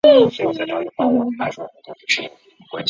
[0.03, 2.35] 作词及作曲时会使用本名巽明子。